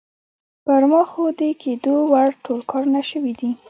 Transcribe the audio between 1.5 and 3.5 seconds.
کېدو وړ ټول کارونه شوي